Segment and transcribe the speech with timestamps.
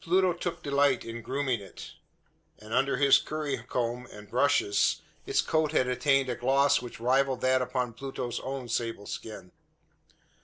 [0.00, 1.94] Pluto took delight in grooming it;
[2.60, 7.60] and, under his currycomb and brushes, its coat had attained a gloss which rivalled that
[7.60, 9.50] upon Pluto's own sable skin.